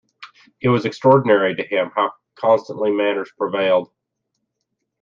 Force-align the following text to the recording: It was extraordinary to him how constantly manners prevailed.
It 0.59 0.69
was 0.69 0.85
extraordinary 0.85 1.53
to 1.53 1.61
him 1.63 1.91
how 1.95 2.13
constantly 2.33 2.89
manners 2.89 3.31
prevailed. 3.37 3.91